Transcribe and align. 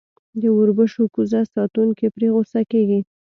د 0.39 0.43
اوربشو 0.55 1.03
کوزه 1.15 1.41
ساتونکی 1.53 2.07
پرې 2.15 2.27
غصه 2.35 2.61
کېږي. 2.71 2.99